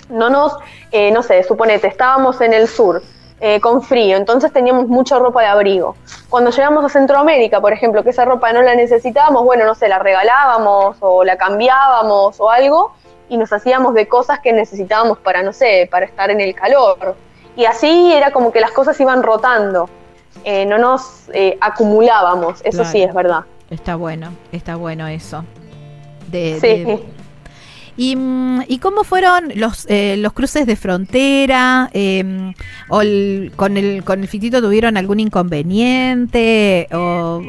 [0.08, 0.56] no nos,
[0.92, 3.02] eh, no sé, suponete, estábamos en el sur
[3.40, 5.96] eh, con frío, entonces teníamos mucha ropa de abrigo.
[6.30, 9.88] Cuando llegamos a Centroamérica, por ejemplo, que esa ropa no la necesitábamos, bueno, no sé,
[9.88, 12.92] la regalábamos o la cambiábamos o algo
[13.28, 17.16] y nos hacíamos de cosas que necesitábamos para, no sé, para estar en el calor.
[17.56, 19.88] Y así era como que las cosas iban rotando,
[20.44, 23.44] eh, no nos acumulábamos, eso sí es verdad.
[23.70, 25.44] Está bueno, está bueno eso.
[26.30, 27.04] De, sí.
[27.96, 31.90] ¿Y, cómo fueron los, eh, los cruces de frontera?
[31.92, 32.52] Em,
[32.88, 33.00] o
[33.56, 36.88] con, el, ¿Con el fitito tuvieron algún inconveniente?
[36.92, 37.40] O,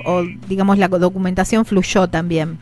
[0.47, 2.59] digamos, la documentación fluyó también?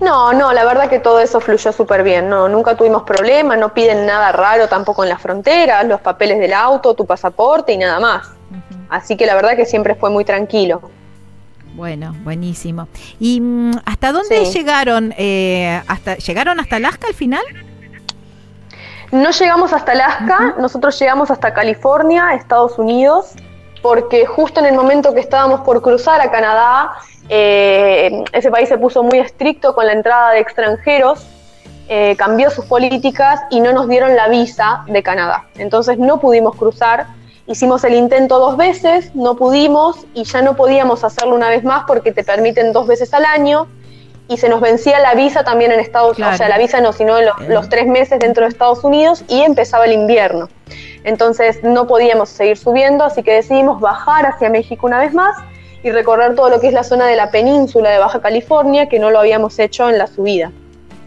[0.00, 2.28] No, no, la verdad que todo eso fluyó súper bien.
[2.28, 6.52] No, nunca tuvimos problemas, no piden nada raro tampoco en la frontera, los papeles del
[6.52, 8.30] auto, tu pasaporte y nada más.
[8.88, 10.82] Así que la verdad que siempre fue muy tranquilo.
[11.74, 12.86] Bueno, buenísimo.
[13.18, 15.12] ¿Y mm, hasta dónde llegaron?
[15.18, 17.42] Eh, hasta, ¿Llegaron hasta Alaska al final?
[19.10, 23.32] No llegamos hasta Alaska, nosotros llegamos hasta California, Estados Unidos,
[23.82, 26.92] porque justo en el momento que estábamos por cruzar a Canadá,
[27.28, 31.26] eh, ese país se puso muy estricto con la entrada de extranjeros,
[31.88, 35.44] eh, cambió sus políticas y no nos dieron la visa de Canadá.
[35.56, 37.06] Entonces no pudimos cruzar
[37.46, 41.84] Hicimos el intento dos veces, no pudimos y ya no podíamos hacerlo una vez más
[41.86, 43.68] porque te permiten dos veces al año
[44.28, 46.94] y se nos vencía la visa también en Estados Unidos, o sea, la visa no,
[46.94, 50.48] sino los, tres meses dentro de Estados Unidos y empezaba el invierno.
[51.04, 55.36] Entonces no podíamos seguir subiendo, así que decidimos bajar hacia México una vez más
[55.82, 58.98] y recorrer todo lo que es la zona de la península de Baja California, que
[58.98, 60.50] no lo habíamos hecho en la subida.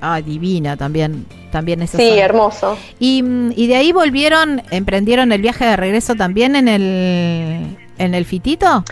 [0.02, 2.78] Ah, divina también también esa Sí, hermoso.
[3.00, 3.24] Y,
[3.56, 8.84] y, de ahí volvieron, emprendieron el viaje de regreso también en el, en el Fitito.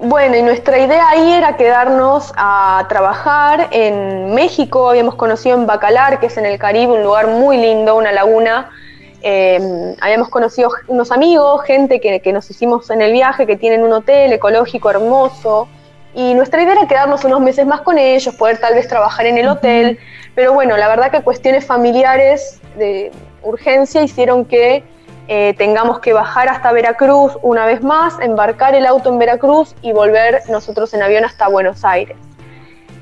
[0.00, 4.90] Bueno, y nuestra idea ahí era quedarnos a trabajar en México.
[4.90, 8.70] Habíamos conocido en Bacalar, que es en el Caribe, un lugar muy lindo, una laguna.
[9.22, 13.82] Eh, habíamos conocido unos amigos, gente que, que nos hicimos en el viaje, que tienen
[13.82, 15.68] un hotel ecológico hermoso.
[16.14, 19.38] Y nuestra idea era quedarnos unos meses más con ellos, poder tal vez trabajar en
[19.38, 19.98] el hotel.
[20.34, 24.84] Pero bueno, la verdad que cuestiones familiares de urgencia hicieron que
[25.30, 29.92] eh, tengamos que bajar hasta Veracruz una vez más, embarcar el auto en Veracruz y
[29.92, 32.16] volver nosotros en avión hasta Buenos Aires.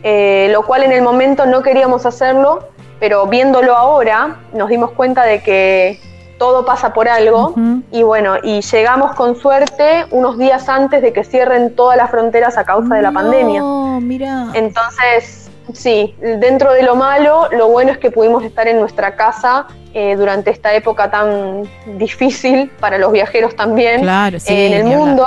[0.03, 5.25] Eh, lo cual en el momento no queríamos hacerlo, pero viéndolo ahora nos dimos cuenta
[5.25, 6.01] de que
[6.38, 7.55] todo pasa por algo
[7.90, 12.59] y bueno, y llegamos con suerte unos días antes de que cierren todas las fronteras
[12.59, 13.62] a causa de la pandemia.
[14.01, 14.49] Mira.
[14.55, 19.66] Entonces Sí, dentro de lo malo, lo bueno es que pudimos estar en nuestra casa
[19.94, 21.64] eh, durante esta época tan
[21.99, 25.27] difícil para los viajeros también en el mundo.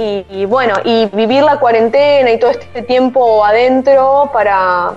[0.00, 4.92] Y, bueno, y vivir la cuarentena y todo este tiempo adentro para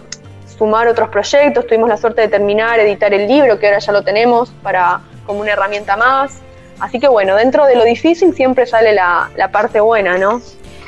[0.46, 1.66] sumar otros proyectos.
[1.66, 5.02] Tuvimos la suerte de terminar, editar el libro, que ahora ya lo tenemos para
[5.32, 6.34] como una herramienta más.
[6.80, 10.42] Así que bueno, dentro de lo difícil siempre sale la, la parte buena, ¿no?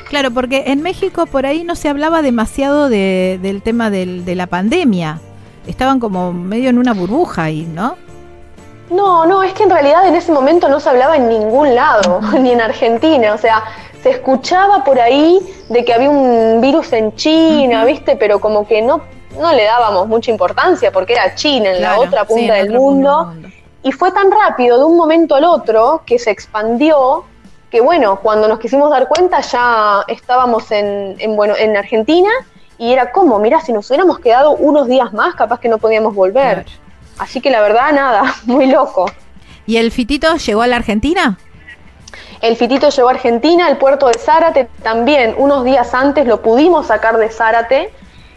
[0.08, 5.20] Claro, porque en México por ahí no se hablaba demasiado del tema de la pandemia.
[5.66, 7.96] Estaban como medio en una burbuja ahí, ¿no?
[8.90, 12.20] No, no, es que en realidad en ese momento no se hablaba en ningún lado,
[12.40, 13.32] ni en Argentina.
[13.32, 13.64] O sea,
[14.02, 18.16] se escuchaba por ahí de que había un virus en China, ¿viste?
[18.16, 19.00] Pero como que no,
[19.40, 23.32] no le dábamos mucha importancia porque era China, en la otra punta del mundo.
[23.84, 27.24] Y fue tan rápido de un momento al otro que se expandió
[27.74, 32.30] que bueno, cuando nos quisimos dar cuenta ya estábamos en, bueno, en Argentina
[32.78, 36.14] y era como, mira, si nos hubiéramos quedado unos días más, capaz que no podíamos
[36.14, 36.64] volver.
[37.18, 39.06] Así que la verdad, nada, muy loco.
[39.66, 41.36] ¿Y el fitito llegó a la Argentina?
[42.40, 46.86] El fitito llegó a Argentina, al puerto de Zárate también, unos días antes lo pudimos
[46.86, 47.92] sacar de Zárate,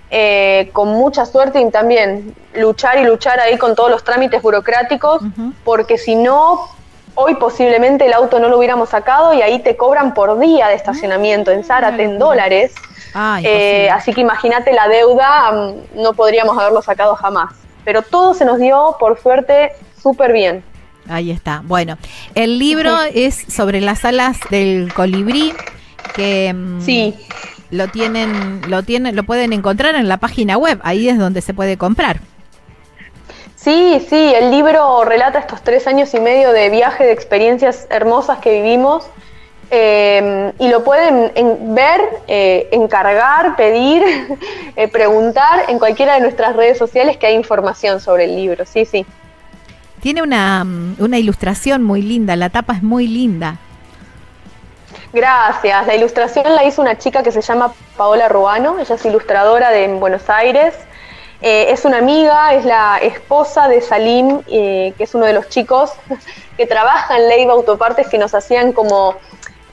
[0.09, 5.21] eh, con mucha suerte y también luchar y luchar ahí con todos los trámites burocráticos,
[5.63, 6.69] porque si no
[7.15, 10.75] hoy posiblemente el auto no lo hubiéramos sacado y ahí te cobran por día de
[10.75, 12.73] estacionamiento en Zárate en dólares.
[13.13, 17.53] Ah, eh, así que imagínate la deuda, mm, no podríamos haberlo sacado jamás.
[17.83, 20.63] Pero todo se nos dio, por suerte, súper bien.
[21.09, 21.63] Ahí está.
[21.65, 21.97] Bueno,
[22.35, 25.53] el libro es sobre las alas del colibrí
[26.15, 27.15] que mm, sí.
[27.71, 30.79] Lo tienen, lo tienen, lo pueden encontrar en la página web.
[30.83, 32.19] Ahí es donde se puede comprar.
[33.55, 38.39] Sí, sí, el libro relata estos tres años y medio de viaje, de experiencias hermosas
[38.39, 39.05] que vivimos.
[39.69, 41.31] Eh, y lo pueden
[41.75, 44.03] ver, eh, encargar, pedir,
[44.75, 48.65] eh, preguntar en cualquiera de nuestras redes sociales que hay información sobre el libro.
[48.65, 49.05] Sí, sí.
[49.99, 50.65] Tiene una,
[50.99, 53.57] una ilustración muy linda, la tapa es muy linda.
[55.13, 55.87] Gracias.
[55.87, 59.87] La ilustración la hizo una chica que se llama Paola Ruano, ella es ilustradora de
[59.87, 60.75] Buenos Aires.
[61.41, 65.49] Eh, es una amiga, es la esposa de Salim, eh, que es uno de los
[65.49, 65.91] chicos
[66.57, 69.15] que trabaja en Leiva Autopartes, que nos hacían como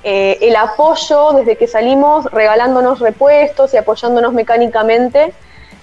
[0.03, 5.33] eh, el apoyo desde que salimos, regalándonos repuestos y apoyándonos mecánicamente.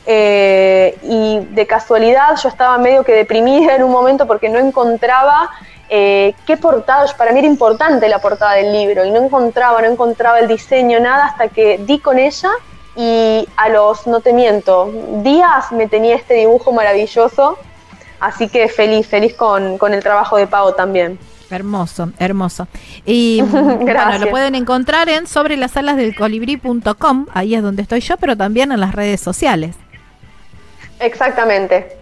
[0.08, 5.50] Y de casualidad yo estaba medio que deprimida en un momento porque no encontraba
[5.90, 10.40] qué portada, para mí era importante la portada del libro y no encontraba, no encontraba
[10.40, 12.50] el diseño, nada, hasta que di con ella
[12.96, 14.92] y a los, no te miento,
[15.24, 17.58] días me tenía este dibujo maravilloso,
[18.20, 21.18] así que feliz, feliz con, el trabajo de Pau también.
[21.50, 22.68] Hermoso, hermoso.
[23.06, 28.02] Y bueno, lo pueden encontrar en sobre las alas del colibrí.com, ahí es donde estoy
[28.02, 29.76] yo, pero también en las redes sociales.
[31.02, 31.98] Exactamente.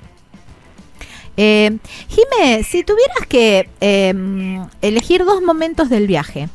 [1.38, 1.78] Eh,
[2.10, 6.50] Jime, si tuvieras que em, elegir dos momentos del viaje,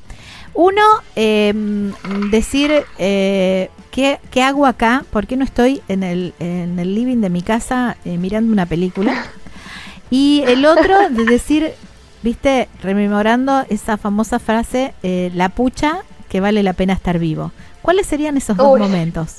[0.53, 0.83] uno,
[1.17, 1.93] em,
[2.31, 7.31] decir eh, ¿qué, hago acá, por qué no estoy en el, en el living de
[7.31, 9.25] mi casa eh, mirando una película.
[10.11, 11.73] Y el otro, de decir,
[12.23, 17.53] viste, rememorando esa famosa frase, eh, la pucha, que vale la pena estar vivo.
[17.83, 19.39] ¿Cuáles serían esos dos momentos?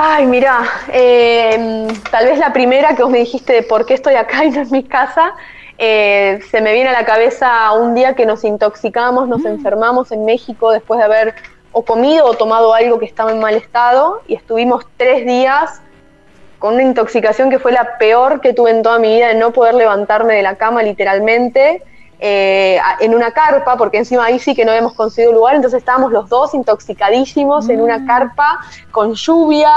[0.00, 4.14] Ay, mira, em, tal vez la primera que vos me dijiste de por qué estoy
[4.14, 5.34] acá y no en mi casa,
[5.76, 9.48] eh, se me viene a la cabeza un día que nos intoxicamos, nos mm.
[9.48, 11.34] enfermamos en México después de haber
[11.72, 15.82] o comido o tomado algo que estaba en mal estado y estuvimos tres días
[16.60, 19.52] con una intoxicación que fue la peor que tuve en toda mi vida, de no
[19.52, 21.82] poder levantarme de la cama literalmente,
[22.20, 26.10] eh, en una carpa, porque encima ahí sí que no habíamos conseguido lugar, entonces estábamos
[26.10, 28.06] los dos intoxicadísimos en una mm.
[28.06, 29.70] carpa con lluvia.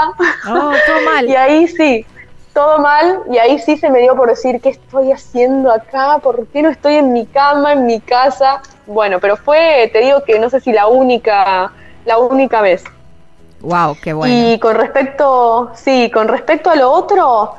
[0.48, 0.72] Oh,
[1.04, 1.28] mal.
[1.28, 2.04] y ahí sí,
[2.52, 6.18] todo mal y ahí sí se me dio por decir, ¿qué estoy haciendo acá?
[6.18, 8.60] ¿Por qué no estoy en mi cama, en mi casa?
[8.86, 11.72] Bueno, pero fue, te digo que no sé si la única,
[12.04, 12.84] la única vez.
[13.60, 14.34] Wow, qué bueno.
[14.34, 17.54] Y con respecto, sí, con respecto a lo otro,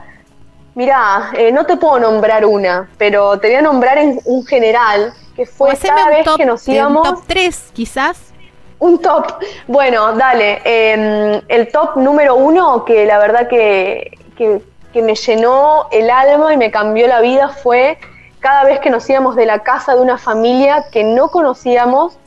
[0.75, 5.13] mira, eh, no te puedo nombrar una, pero te voy a nombrar en un general,
[5.35, 7.07] que fue cada vez que nos íbamos...
[7.07, 8.33] Un top 3, quizás.
[8.79, 9.33] Un top.
[9.67, 10.61] Bueno, dale.
[10.65, 14.61] Em, el top número uno, que la verdad que, que
[14.93, 17.97] que me llenó el alma y me cambió la vida fue
[18.39, 22.17] cada vez que nos íbamos de la casa de una familia que no conocíamos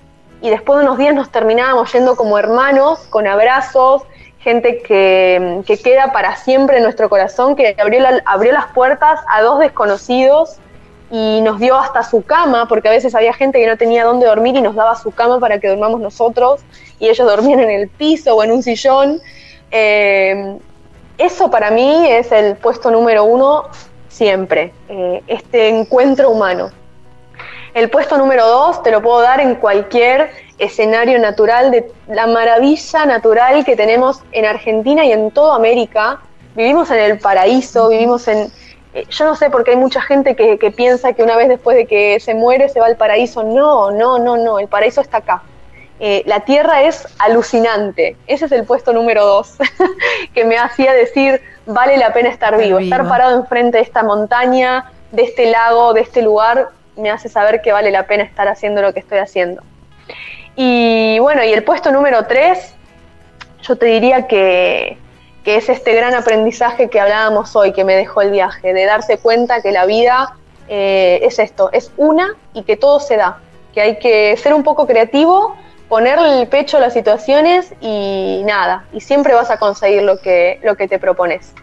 [0.43, 4.03] y después de unos días nos terminábamos yendo como hermanos, con abrazos,
[4.47, 9.59] gente que, queda para siempre en nuestro corazón, que abrió, abrió las puertas a dos
[9.59, 10.59] desconocidos
[11.11, 14.25] y nos dio hasta su cama, porque a veces había gente que no tenía dónde
[14.27, 16.61] dormir y nos daba su cama para que dormamos nosotros
[17.01, 19.21] y ellos dormían en el piso o en un sillón.
[19.73, 20.57] Eh,
[21.19, 23.65] eso para mí es el puesto número uno
[24.09, 26.71] siempre, eh, este encuentro humano.
[27.77, 33.05] El puesto número dos te lo puedo dar en cualquier escenario natural de la maravilla
[33.05, 36.21] natural que tenemos en Argentina y en toda América.
[36.55, 38.51] Vivimos en el paraíso, vivimos en...
[38.95, 41.51] Eh, yo no sé por qué hay mucha gente que, que piensa que una vez
[41.51, 43.43] después de que se muere se va al paraíso.
[43.43, 45.43] No, no, no, no, el paraíso está acá.
[46.01, 48.17] Eh, la Tierra es alucinante.
[48.27, 49.53] Ese es el puesto número dos,
[50.35, 52.79] que me hacía decir, vale la pena estar vivo.
[52.79, 57.63] Estar parado enfrente de esta montaña, de este lago, de este lugar, me hace saber
[57.63, 59.63] que vale la pena estar haciendo lo que estoy haciendo.
[60.55, 62.75] Y bueno, y el puesto número tres,
[63.63, 64.99] yo te diría que,
[65.45, 69.63] es este gran aprendizaje que hablábamos hoy, que me dejó el viaje, de darse cuenta
[69.63, 70.35] que la vida
[70.69, 73.39] eh, es esto, es una y que todo se da,
[73.73, 75.55] que hay que ser un poco creativo
[75.89, 80.59] ponerle el pecho a las situaciones y nada, y siempre vas a conseguir lo que,
[80.63, 81.55] lo que te propones.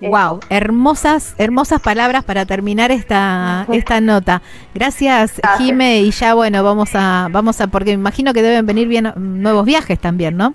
[0.00, 4.42] Wow, hermosas, hermosas palabras para terminar esta, esta nota.
[4.74, 8.88] Gracias, Jime, y ya bueno, vamos a, vamos a, porque me imagino que deben venir
[8.88, 10.54] bien nuevos viajes también, ¿no?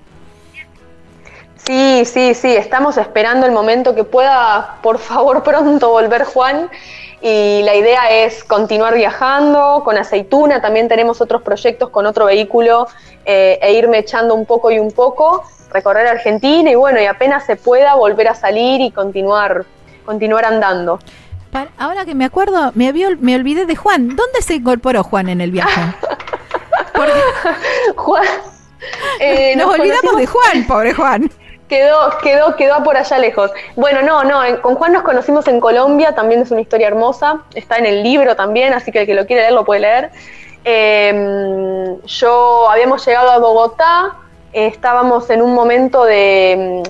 [1.65, 6.69] Sí, sí, sí, estamos esperando el momento que pueda, por favor, pronto volver Juan
[7.21, 12.87] y la idea es continuar viajando con aceituna, también tenemos otros proyectos con otro vehículo
[13.25, 17.45] eh, e irme echando un poco y un poco, recorrer Argentina y bueno, y apenas
[17.45, 19.65] se pueda volver a salir y continuar,
[20.05, 20.99] continuar andando.
[21.77, 24.15] ahora que me acuerdo, me, me olvidé de Juan.
[24.15, 25.81] ¿Dónde se incorporó Juan en el viaje?
[27.95, 28.23] Juan.
[29.19, 31.29] Eh, nos, olvidamos de Juan, pobre Juan.
[31.69, 33.51] Quedó, quedó, quedó por allá lejos.
[33.77, 37.77] Bueno, no, no, con Juan nos conocimos en Colombia, también es una historia hermosa, está
[37.77, 40.11] en el libro también, así que el que lo quiere leer lo puede leer.
[40.65, 44.17] Em, yo habíamos llegado a Bogotá,
[44.51, 46.83] estábamos en un momento de,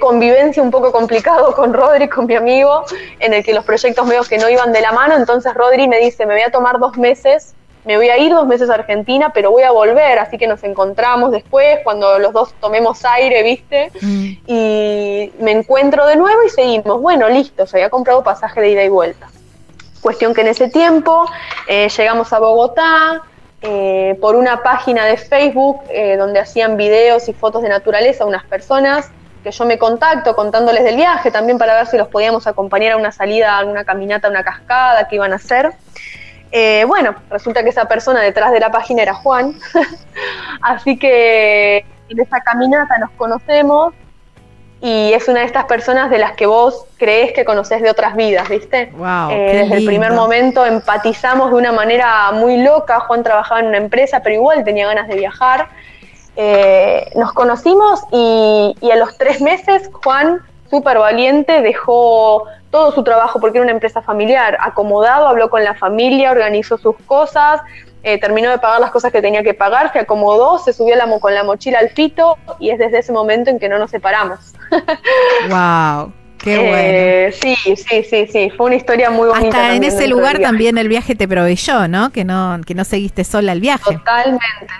[0.00, 2.84] convivencia un poco complicado con Rodri, con mi amigo,
[3.20, 5.98] en el que los proyectos medios que no iban de la mano, entonces Rodri me
[5.98, 7.54] dice, me voy a tomar dos meses
[7.84, 10.62] me voy a ir dos meses a Argentina, pero voy a volver, así que nos
[10.64, 13.90] encontramos después, cuando los dos tomemos aire, ¿viste?
[14.00, 14.32] Mm.
[14.46, 17.00] Y me encuentro de nuevo y seguimos.
[17.00, 19.28] Bueno, listo, se había comprado pasaje de ida y vuelta.
[20.00, 21.26] Cuestión que en ese tiempo
[21.66, 23.22] eh, llegamos a Bogotá,
[23.66, 28.44] eh, por una página de Facebook eh, donde hacían videos y fotos de naturaleza unas
[28.44, 29.10] personas
[29.42, 32.96] que yo me contacto contándoles del viaje también para ver si los podíamos acompañar a
[32.98, 35.72] una salida, a una caminata, a una cascada que iban a hacer.
[36.56, 39.56] Eh, bueno, resulta que esa persona detrás de la página era Juan,
[40.62, 43.92] así que en esa caminata nos conocemos
[44.80, 48.14] y es una de estas personas de las que vos crees que conoces de otras
[48.14, 48.92] vidas, ¿viste?
[48.96, 53.66] Wow, eh, desde el primer momento empatizamos de una manera muy loca, Juan trabajaba en
[53.66, 55.70] una empresa, pero igual tenía ganas de viajar.
[56.36, 60.40] Eh, nos conocimos y, y a los tres meses Juan,
[60.74, 65.74] súper valiente, dejó todo su trabajo, porque era una empresa familiar, acomodado, habló con la
[65.74, 67.60] familia, organizó sus cosas,
[68.02, 71.06] eh, terminó de pagar las cosas que tenía que pagar, se acomodó, se subió la,
[71.20, 74.40] con la mochila al fito y es desde ese momento en que no nos separamos.
[75.48, 76.12] ¡Wow!
[76.38, 77.36] Qué eh, bueno.
[77.40, 79.56] Sí, sí, sí, sí, fue una historia muy bonita.
[79.56, 82.10] Hasta en ese lugar también el viaje te proveyó, ¿no?
[82.10, 83.94] Que no, que no seguiste sola el viaje.
[83.94, 84.74] Totalmente,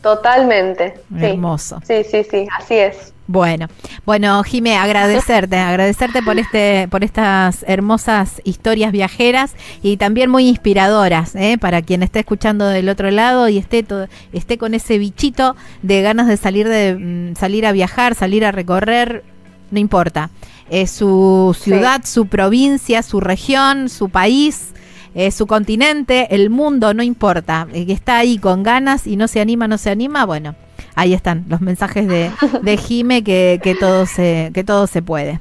[0.00, 0.94] totalmente.
[1.18, 1.80] Hermoso.
[1.84, 3.12] Sí, sí, sí, así es.
[3.32, 3.68] Bueno,
[4.04, 9.54] bueno, Jimé, agradecerte, agradecerte por este, por estas hermosas historias viajeras
[9.84, 11.56] y también muy inspiradoras, ¿eh?
[11.56, 13.86] para quien esté escuchando del otro lado y esté
[14.32, 18.50] esté con ese bichito de ganas de salir de mm, salir a viajar, salir a
[18.50, 19.22] recorrer,
[19.70, 20.30] no importa,
[20.68, 24.70] es su ciudad, su provincia, su región, su país.
[25.12, 29.40] Eh, su continente, el mundo, no importa, que está ahí con ganas y no se
[29.40, 30.54] anima, no se anima, bueno,
[30.94, 32.30] ahí están los mensajes de,
[32.62, 35.40] de Jime que, que, todo se, que todo se puede.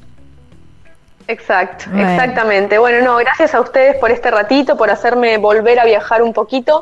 [1.30, 2.80] Exacto, exactamente.
[2.80, 6.82] Bueno, no, gracias a ustedes por este ratito, por hacerme volver a viajar un poquito.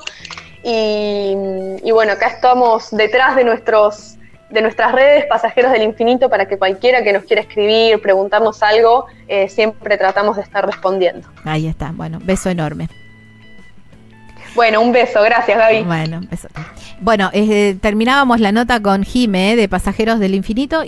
[0.63, 4.13] Y, bueno, acá estamos detrás de nuestros
[4.49, 9.07] de nuestras redes Pasajeros del Infinito para que cualquiera que nos quiera escribir, preguntarnos algo,
[9.27, 11.27] eh, siempre tratamos de estar respondiendo.
[11.43, 12.87] Ahí está, bueno, beso enorme.
[14.55, 15.83] Bueno, un beso, gracias Gaby.
[15.83, 16.47] Bueno, beso.
[16.99, 20.83] Bueno, eh, terminábamos la nota con Jime de Pasajeros del Infinito.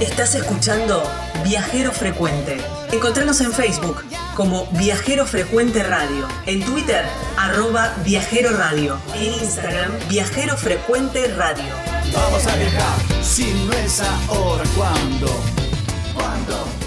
[0.00, 1.02] Estás escuchando
[1.44, 2.58] Viajero Frecuente.
[2.92, 4.04] Encontranos en Facebook
[4.36, 7.04] como Viajero Frecuente Radio, en Twitter
[7.38, 11.64] arroba Viajero Radio, en Instagram Viajero Frecuente Radio.
[12.12, 15.28] Vamos a viajar, si no es ahora, ¿cuándo?
[16.14, 16.83] ¿Cuándo?